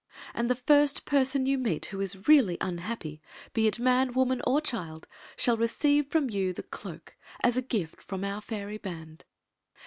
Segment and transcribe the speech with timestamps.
[0.33, 3.21] And the first person you meet who is really unhappy,
[3.53, 8.01] be it man, woman, or child, shall receive from you the cloak as a gift
[8.01, 9.25] from our fairy band."